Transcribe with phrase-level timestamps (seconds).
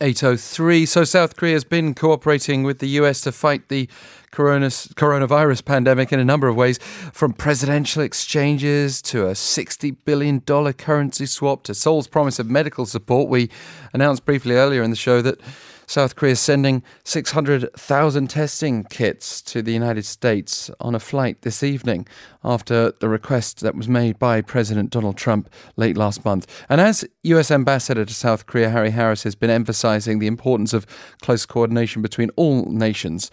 [0.00, 0.86] 803.
[0.86, 3.88] So, South Korea has been cooperating with the US to fight the
[4.32, 6.78] coronavirus pandemic in a number of ways,
[7.12, 13.28] from presidential exchanges to a $60 billion currency swap to Seoul's promise of medical support.
[13.28, 13.50] We
[13.92, 15.40] announced briefly earlier in the show that
[15.88, 21.62] South Korea is sending 600,000 testing kits to the United States on a flight this
[21.62, 22.06] evening
[22.44, 26.46] after the request that was made by President Donald Trump late last month.
[26.68, 30.86] And as US Ambassador to South Korea, Harry Harris has been emphasizing the importance of
[31.22, 33.30] close coordination between all nations.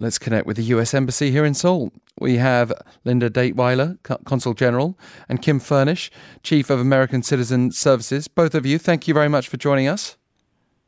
[0.00, 1.92] Let's connect with the US Embassy here in Seoul.
[2.18, 2.72] We have
[3.04, 6.10] Linda Daetwyler, Consul General, and Kim Furnish,
[6.42, 8.26] Chief of American Citizen Services.
[8.26, 10.16] Both of you, thank you very much for joining us.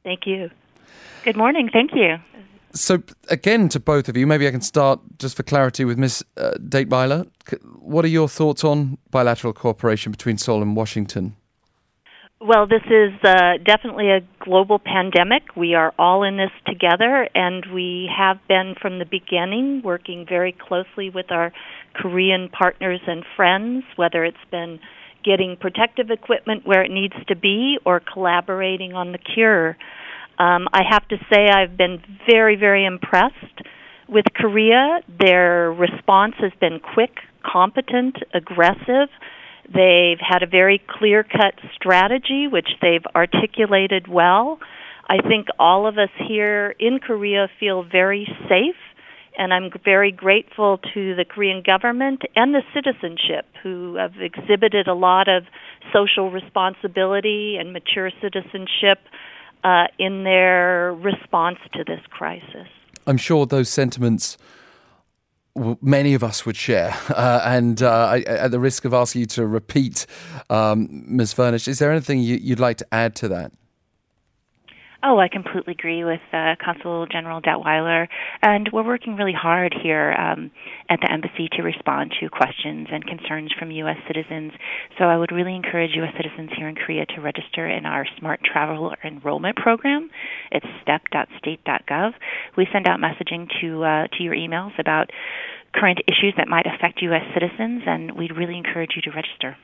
[0.03, 0.51] Thank you.
[1.27, 1.69] Good morning.
[1.73, 2.19] Thank you.
[2.71, 6.25] So, again, to both of you, maybe I can start just for clarity with Ms.
[6.37, 7.29] Uh, Daetwyler.
[7.81, 11.35] What are your thoughts on bilateral cooperation between Seoul and Washington?
[12.41, 15.57] Well, this is uh, definitely a global pandemic.
[15.57, 20.53] We are all in this together, and we have been from the beginning working very
[20.53, 21.53] closely with our
[21.95, 24.79] Korean partners and friends, whether it's been
[25.25, 29.77] getting protective equipment where it needs to be or collaborating on the cure.
[30.39, 33.63] Um, I have to say, I've been very, very impressed
[34.09, 35.01] with Korea.
[35.19, 39.09] Their response has been quick, competent, aggressive.
[39.67, 44.59] They've had a very clear cut strategy, which they've articulated well.
[45.09, 48.77] I think all of us here in Korea feel very safe,
[49.39, 54.95] and I'm very grateful to the Korean government and the citizenship who have exhibited a
[54.95, 55.45] lot of
[55.93, 58.99] social responsibility and mature citizenship
[59.67, 62.69] uh, in their response to this crisis.
[63.07, 64.39] I'm sure those sentiments
[65.81, 66.95] many of us would share.
[67.17, 70.07] Uh, and uh, I, at the risk of asking you to repeat,
[70.51, 71.33] um, Ms.
[71.33, 73.53] Furnish, is there anything you, would like to add to that?
[75.03, 78.09] Oh, I completely agree with uh, Consul General Daetwyler.
[78.43, 80.51] and we're working really hard here um,
[80.89, 83.99] at the embassy to respond to questions and concerns from U.S.
[84.07, 84.53] citizens.
[84.99, 86.15] So I would really encourage U.S.
[86.17, 90.09] citizens here in Korea to register in our Smart Travel Enrollment Program.
[90.51, 92.13] It's step.state.gov.
[92.57, 95.11] We send out messaging to uh, to your emails about
[95.75, 97.23] current issues that might affect U.S.
[97.35, 99.57] citizens, and we'd really encourage you to register.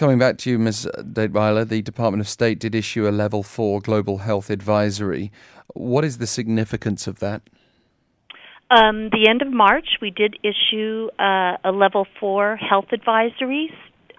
[0.00, 0.88] Coming back to you, Ms.
[0.96, 5.30] Daetwyler, the Department of State did issue a level four global health advisory.
[5.74, 7.42] What is the significance of that?
[8.70, 13.70] Um, the end of March, we did issue uh, a level four health advisory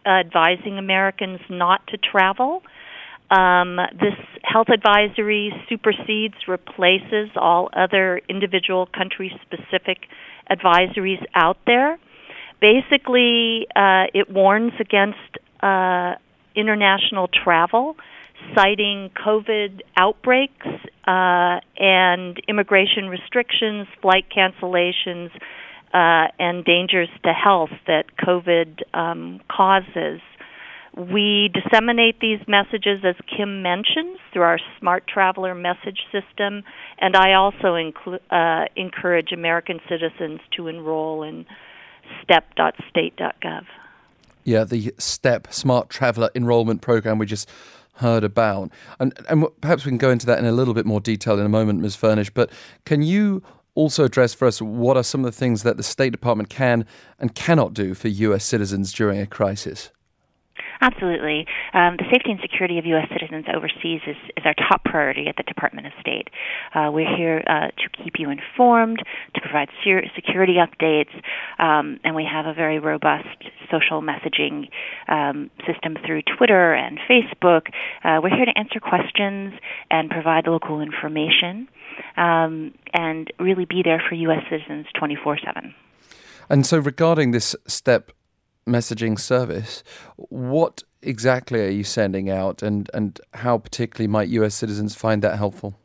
[0.06, 2.62] uh, advising Americans not to travel.
[3.32, 9.98] Um, this health advisory supersedes, replaces all other individual country specific
[10.48, 11.98] advisories out there.
[12.60, 15.18] Basically, uh, it warns against
[15.62, 16.16] uh,
[16.56, 17.96] international travel,
[18.56, 20.68] citing COVID outbreaks
[21.08, 25.30] uh, and immigration restrictions, flight cancellations,
[25.94, 30.22] uh, and dangers to health that COVID um, causes.
[30.96, 36.64] We disseminate these messages, as Kim mentions, through our Smart Traveler message system,
[37.00, 41.46] and I also inclu- uh, encourage American citizens to enroll in
[42.24, 43.64] step.state.gov.
[44.44, 47.50] Yeah, the STEP Smart Traveller Enrollment Program we just
[47.96, 48.72] heard about.
[49.00, 51.46] And, and perhaps we can go into that in a little bit more detail in
[51.46, 51.96] a moment, Ms.
[51.96, 52.30] Furnish.
[52.30, 52.52] But
[52.86, 53.44] can you
[53.76, 56.86] also address for us what are some of the things that the State Department can
[57.20, 58.44] and cannot do for U.S.
[58.44, 59.92] citizens during a crisis?
[60.82, 61.46] Absolutely.
[61.74, 63.08] Um, the safety and security of U.S.
[63.14, 66.30] citizens overseas is, is our top priority at the Department of State.
[66.74, 68.98] Uh, we're here uh, to keep you informed,
[69.36, 71.14] to provide ser- security updates,
[71.60, 73.28] um, and we have a very robust
[73.70, 74.70] social messaging
[75.08, 77.68] um, system through Twitter and Facebook.
[78.04, 79.54] Uh, we're here to answer questions
[79.92, 81.68] and provide local information
[82.18, 84.44] um, and really be there for U.S.
[84.50, 85.76] citizens 24 7.
[86.50, 88.12] And so, regarding this step
[88.68, 89.84] messaging service.
[90.16, 95.38] What exactly are you sending out, and, and how particularly might US citizens find that
[95.38, 95.76] helpful?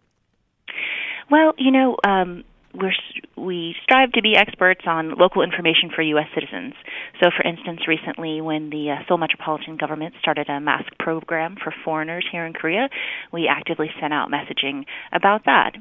[1.31, 2.93] Well, you know, um, we're
[3.37, 6.27] we strive to be experts on local information for U.S.
[6.35, 6.75] citizens.
[7.23, 11.73] So, for instance, recently when the uh, Seoul Metropolitan Government started a mask program for
[11.85, 12.89] foreigners here in Korea,
[13.33, 15.73] we actively sent out messaging about that.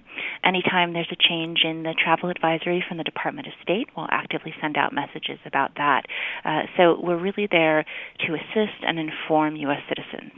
[0.43, 4.53] Anytime there's a change in the travel advisory from the Department of State, we'll actively
[4.61, 6.03] send out messages about that.
[6.43, 7.85] Uh, so, we're really there
[8.27, 9.81] to assist and inform U.S.
[9.87, 10.33] citizens.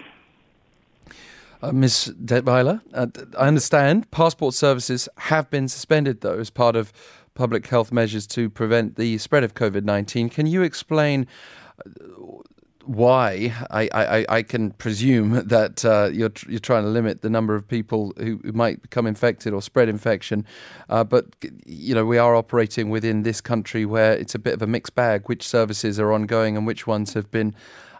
[1.61, 2.13] Uh, Ms.
[2.23, 3.07] Daetwyler, uh,
[3.37, 6.93] I understand passport services have been suspended, though, as part of
[7.33, 10.29] public health measures to prevent the spread of COVID 19.
[10.29, 11.25] Can you explain
[11.85, 11.89] uh,
[12.87, 17.53] why, I, I, I can presume that uh, you're you're trying to limit the number
[17.53, 20.45] of people who, who might become infected or spread infection.
[20.89, 21.25] Uh, but
[21.65, 24.95] you know, we are operating within this country where it's a bit of a mixed
[24.95, 25.27] bag.
[25.27, 27.53] Which services are ongoing and which ones have been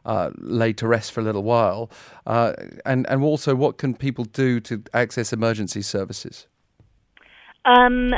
[0.07, 1.92] uh, laid to rest for a little while,
[2.25, 2.54] uh,
[2.86, 6.48] and and also what can people do to access emergency services?
[7.65, 8.13] Um,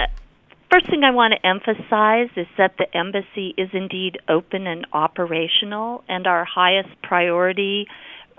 [0.72, 6.04] first thing I want to emphasize is that the embassy is indeed open and operational,
[6.08, 7.88] and our highest priority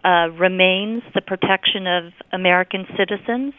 [0.04, 3.52] uh, remains the protection of American citizens.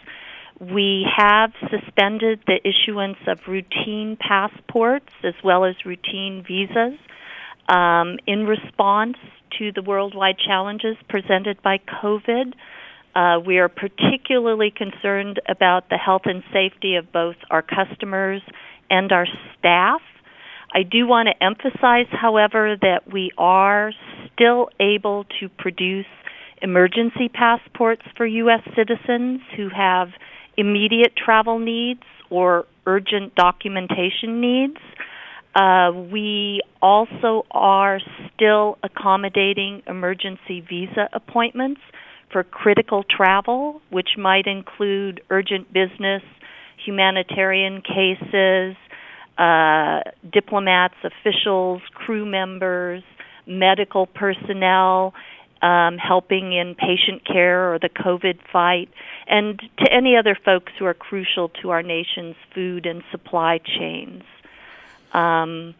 [0.59, 6.97] We have suspended the issuance of routine passports as well as routine visas
[7.67, 9.17] um, in response
[9.59, 12.53] to the worldwide challenges presented by COVID.
[13.13, 18.42] Uh, we are particularly concerned about the health and safety of both our customers
[18.89, 19.27] and our
[19.57, 20.01] staff.
[20.74, 23.92] I do want to emphasize, however, that we are
[24.33, 26.06] still able to produce
[26.62, 28.62] emergency passports for U.S.
[28.75, 30.09] citizens who have
[30.56, 34.77] immediate travel needs or urgent documentation needs.
[35.56, 38.00] Uh, we also are
[38.33, 41.81] still accommodating emergency visa appointments
[42.31, 46.21] for critical travel, which might include urgent business,
[46.86, 48.75] humanitarian cases,
[49.38, 50.00] uh,
[50.31, 53.03] diplomats, officials, crew members,
[53.45, 55.13] medical personnel,
[55.62, 58.89] um, helping in patient care or the COVID fight,
[59.27, 64.24] and to any other folks who are crucial to our nation's food and supply chains.
[65.13, 65.75] Um,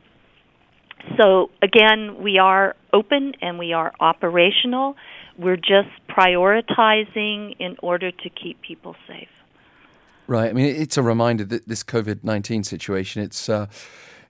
[1.18, 4.96] so again, we are open and we are operational.
[5.38, 9.30] We're just prioritizing in order to keep people safe.
[10.28, 10.50] Right.
[10.50, 13.66] I mean, it's a reminder that this COVID nineteen situation it's uh,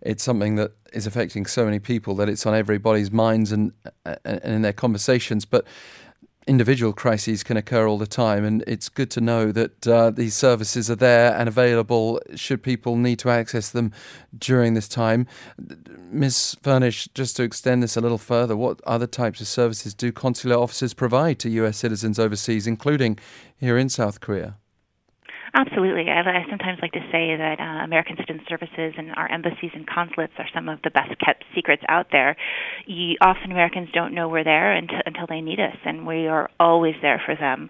[0.01, 3.73] it's something that is affecting so many people that it's on everybody's minds and
[4.05, 5.45] and in their conversations.
[5.45, 5.65] But
[6.47, 10.35] individual crises can occur all the time, and it's good to know that uh, these
[10.35, 13.91] services are there and available should people need to access them
[14.37, 15.27] during this time.
[16.11, 16.57] Ms.
[16.61, 20.55] Furnish, just to extend this a little further, what other types of services do consular
[20.55, 23.19] officers provide to US citizens overseas, including
[23.57, 24.57] here in South Korea?
[25.53, 26.05] Absolutely.
[26.09, 29.85] I, I sometimes like to say that uh, American Citizen Services and our embassies and
[29.85, 32.37] consulates are some of the best kept secrets out there.
[32.85, 36.49] You, often Americans don't know we're there until, until they need us, and we are
[36.59, 37.69] always there for them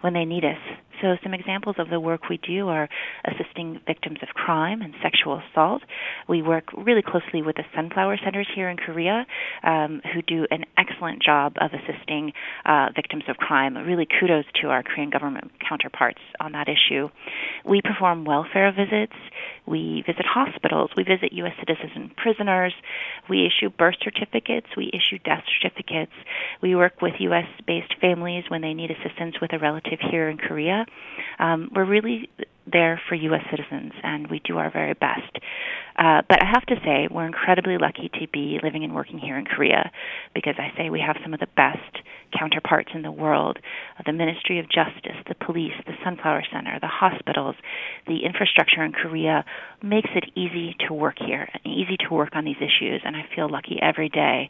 [0.00, 0.58] when they need us.
[1.00, 2.88] So, some examples of the work we do are
[3.24, 5.82] assisting victims of crime and sexual assault.
[6.28, 9.26] We work really closely with the Sunflower Centers here in Korea,
[9.62, 12.32] um, who do an excellent job of assisting
[12.64, 13.76] uh, victims of crime.
[13.76, 17.08] Really, kudos to our Korean government counterparts on that issue.
[17.64, 19.16] We perform welfare visits.
[19.66, 20.90] We visit hospitals.
[20.96, 21.52] We visit U.S.
[21.60, 22.74] citizens and prisoners.
[23.28, 24.66] We issue birth certificates.
[24.76, 26.12] We issue death certificates.
[26.62, 27.46] We work with U.S.
[27.66, 30.86] based families when they need assistance with a relative here in Korea.
[31.38, 32.28] Um, we're really
[32.70, 33.42] there for U.S.
[33.50, 35.38] citizens, and we do our very best.
[35.96, 39.36] Uh, but I have to say, we're incredibly lucky to be living and working here
[39.38, 39.90] in Korea
[40.34, 41.98] because I say we have some of the best
[42.38, 43.58] counterparts in the world
[44.06, 47.54] the Ministry of Justice, the police, the Sunflower Center, the hospitals,
[48.06, 49.44] the infrastructure in Korea
[49.82, 53.24] makes it easy to work here, and easy to work on these issues, and I
[53.34, 54.48] feel lucky every day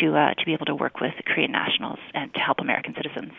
[0.00, 3.32] to uh, to be able to work with Korean nationals and to help American citizens.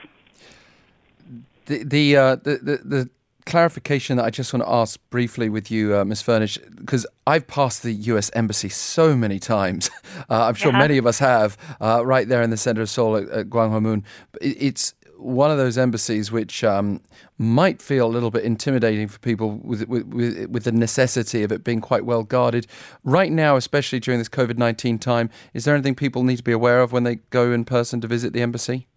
[1.65, 3.09] The the, uh, the, the the
[3.45, 6.21] clarification that I just want to ask briefly with you, uh, Ms.
[6.21, 8.31] Furnish, because I've passed the U.S.
[8.33, 9.89] Embassy so many times.
[10.29, 10.79] Uh, I'm sure yeah.
[10.79, 14.03] many of us have, uh, right there in the center of Seoul at, at Gwanghwamun.
[14.41, 17.01] It's one of those embassies which um,
[17.37, 21.51] might feel a little bit intimidating for people with, with, with, with, the necessity of
[21.51, 22.65] it being quite well guarded.
[23.03, 26.51] Right now, especially during this COVID 19 time, is there anything people need to be
[26.51, 28.87] aware of when they go in person to visit the embassy?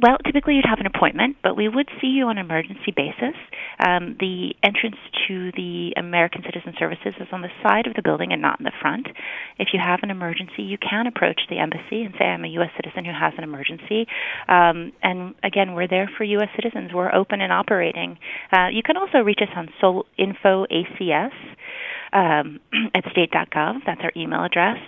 [0.00, 3.36] Well, typically you'd have an appointment, but we would see you on an emergency basis.
[3.78, 4.96] Um, the entrance
[5.28, 8.64] to the American Citizen Services is on the side of the building and not in
[8.64, 9.06] the front.
[9.58, 12.70] If you have an emergency, you can approach the embassy and say, I'm a U.S.
[12.76, 14.06] citizen who has an emergency.
[14.48, 16.48] Um, and again, we're there for U.S.
[16.56, 16.92] citizens.
[16.92, 18.18] We're open and operating.
[18.52, 21.32] Uh, you can also reach us on Seoul Info ACS
[22.14, 22.60] um,
[22.94, 23.80] at state.gov.
[23.84, 24.78] That's our email address.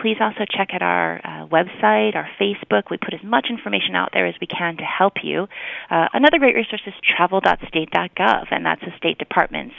[0.00, 2.84] Please also check out our uh, website, our Facebook.
[2.88, 5.48] We put as much information out there as we can to help you.
[5.90, 9.74] Uh, another great resource is travel.state.gov, and that's the State Department's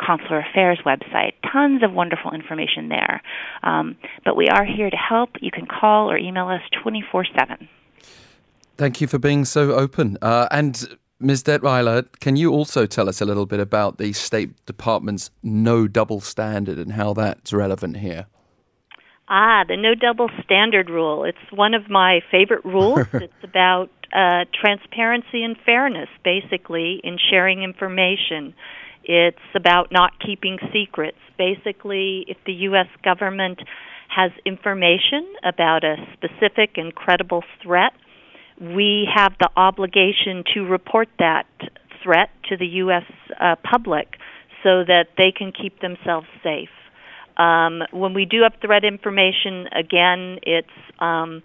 [0.00, 1.32] consular affairs website.
[1.52, 3.20] Tons of wonderful information there.
[3.62, 5.30] Um, but we are here to help.
[5.42, 7.68] You can call or email us 24 7.
[8.78, 10.16] Thank you for being so open.
[10.22, 11.42] Uh, and Ms.
[11.42, 16.20] Daetwyler, can you also tell us a little bit about the State Department's no double
[16.20, 18.26] standard and how that's relevant here?
[19.28, 21.24] Ah, the no double standard rule.
[21.24, 23.06] It's one of my favorite rules.
[23.14, 28.54] it's about uh, transparency and fairness, basically, in sharing information.
[29.02, 31.18] It's about not keeping secrets.
[31.36, 32.88] Basically, if the U.S.
[33.02, 33.58] government
[34.08, 37.92] has information about a specific and credible threat,
[38.60, 41.46] we have the obligation to report that
[42.02, 43.04] threat to the U.S.
[43.40, 44.16] Uh, public
[44.62, 46.68] so that they can keep themselves safe.
[47.36, 51.42] Um, when we do have threat information, again, it's um,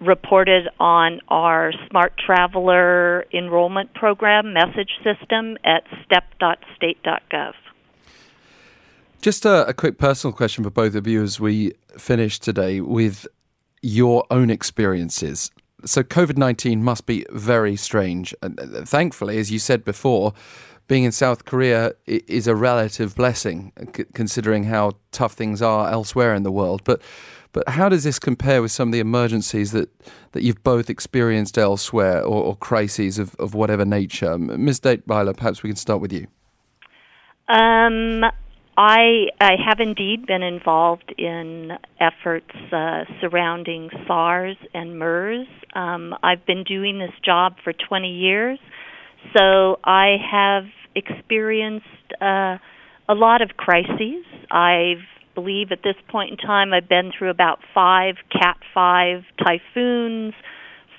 [0.00, 7.52] reported on our Smart Traveler enrollment program message system at step.state.gov.
[9.22, 13.26] Just a, a, quick personal question for both of you as we finish today with
[13.80, 15.50] your own experiences.
[15.84, 18.34] So, COVID 19 must be very strange.
[18.42, 20.32] And uh, thankfully, as you said before,
[20.86, 23.72] being in South Korea is a relative blessing,
[24.12, 26.82] considering how tough things are elsewhere in the world.
[26.84, 27.00] But
[27.54, 29.88] but how does this compare with some of the emergencies that,
[30.32, 34.36] that you've both experienced elsewhere or, or crises of, of whatever nature?
[34.36, 34.80] Ms.
[34.80, 36.26] Daetwyler, perhaps we can start with you.
[37.46, 38.24] Um,
[38.76, 45.46] I, I have indeed been involved in efforts uh, surrounding SARS and MERS.
[45.74, 48.58] Um, I've been doing this job for 20 years.
[49.36, 50.64] So I have
[50.94, 51.86] experienced
[52.20, 52.58] uh,
[53.08, 54.24] a lot of crises.
[54.50, 54.94] I
[55.34, 60.34] believe at this point in time I've been through about five Cat 5 typhoons,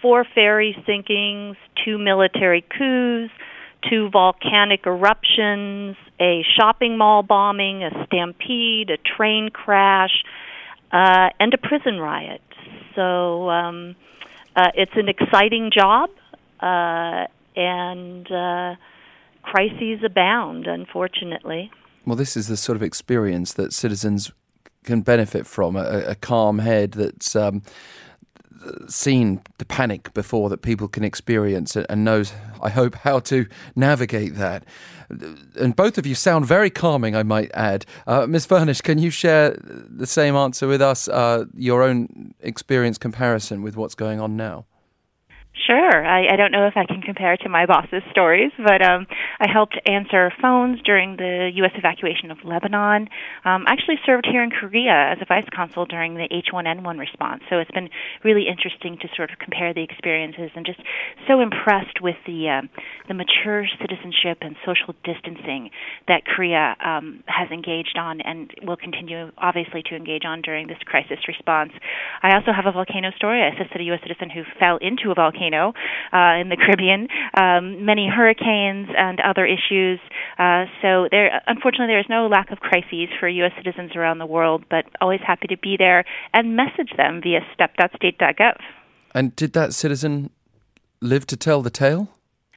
[0.01, 3.31] four ferry sinkings, two military coups,
[3.89, 10.23] two volcanic eruptions, a shopping mall bombing, a stampede, a train crash,
[10.91, 12.41] uh, and a prison riot.
[12.95, 13.95] So um,
[14.55, 16.09] uh, it's an exciting job.
[16.59, 18.75] Uh, and uh,
[19.43, 21.71] crises abound, unfortunately.
[22.05, 24.31] Well, this is the sort of experience that citizens
[24.83, 27.63] can benefit from a, a calm head that's um,
[28.87, 33.45] seen the panic before that people can experience and knows, I hope, how to
[33.75, 34.63] navigate that.
[35.59, 37.85] And both of you sound very calming, I might add.
[38.07, 38.45] Uh, Ms.
[38.45, 43.75] Furnish, can you share the same answer with us, uh, your own experience comparison with
[43.75, 44.65] what's going on now?
[45.65, 46.05] Sure.
[46.05, 49.07] I, I don't know if I can compare to my boss's stories, but um,
[49.39, 51.71] I helped answer phones during the U.S.
[51.75, 53.09] evacuation of Lebanon.
[53.45, 57.41] Um, I actually served here in Korea as a vice consul during the H1N1 response.
[57.49, 57.89] So it's been
[58.23, 60.79] really interesting to sort of compare the experiences and just
[61.27, 62.67] so impressed with the uh,
[63.07, 65.69] the mature citizenship and social distancing
[66.07, 70.77] that Korea um, has engaged on and will continue, obviously, to engage on during this
[70.85, 71.71] crisis response.
[72.21, 73.41] I also have a volcano story.
[73.41, 74.01] I assisted a U.S.
[74.01, 75.73] citizen who fell into a volcano volcano
[76.13, 77.07] uh, in the Caribbean,
[77.37, 79.99] um, many hurricanes and other issues.
[80.37, 83.51] Uh, so there, unfortunately, there is no lack of crises for U.S.
[83.57, 88.57] citizens around the world, but always happy to be there and message them via step.state.gov.
[89.13, 90.29] And did that citizen
[91.01, 92.09] live to tell the tale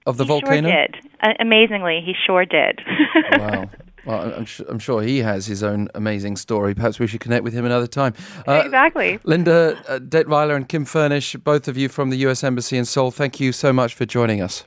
[0.06, 0.68] of the he volcano?
[0.68, 0.96] Sure did.
[1.22, 2.80] Uh, amazingly, he sure did.
[3.32, 3.70] wow.
[4.08, 6.74] Well, I'm, sh- I'm, sure he has his own amazing story.
[6.74, 8.14] Perhaps we should connect with him another time.
[8.46, 9.18] Uh, exactly.
[9.24, 12.42] Linda uh, Daetwyler and Kim Furnish, both of you from the U.S.
[12.42, 14.64] Embassy in Seoul, thank you so much for joining us.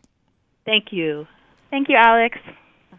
[0.66, 1.26] Thank you.
[1.72, 2.38] Thank you, Alex.